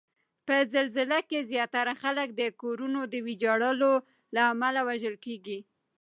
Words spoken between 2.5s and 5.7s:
کورونو د ویجاړولو له امله وژل کیږي